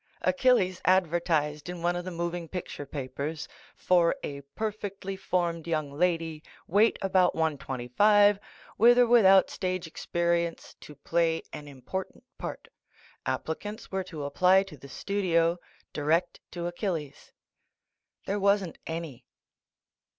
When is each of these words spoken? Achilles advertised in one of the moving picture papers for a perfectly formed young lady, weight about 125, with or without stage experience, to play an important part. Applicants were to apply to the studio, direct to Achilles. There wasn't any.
Achilles 0.23 0.81
advertised 0.83 1.69
in 1.69 1.83
one 1.83 1.95
of 1.95 2.05
the 2.05 2.09
moving 2.09 2.47
picture 2.47 2.87
papers 2.87 3.47
for 3.75 4.15
a 4.23 4.41
perfectly 4.55 5.15
formed 5.15 5.67
young 5.67 5.91
lady, 5.91 6.41
weight 6.65 6.97
about 7.03 7.35
125, 7.35 8.39
with 8.79 8.97
or 8.97 9.05
without 9.05 9.51
stage 9.51 9.85
experience, 9.85 10.73
to 10.79 10.95
play 10.95 11.43
an 11.53 11.67
important 11.67 12.23
part. 12.39 12.67
Applicants 13.27 13.91
were 13.91 14.03
to 14.05 14.23
apply 14.23 14.63
to 14.63 14.75
the 14.75 14.89
studio, 14.89 15.59
direct 15.93 16.39
to 16.49 16.65
Achilles. 16.65 17.31
There 18.25 18.39
wasn't 18.39 18.79
any. 18.87 19.23